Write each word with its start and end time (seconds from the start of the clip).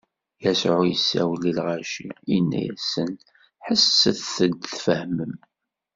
Yasuɛ 0.43 0.79
isawel 0.93 1.43
i 1.49 1.53
lɣaci, 1.57 2.07
inna-asen: 2.35 3.11
Ḥesset-d 3.67 4.53
tfehmem! 4.65 5.33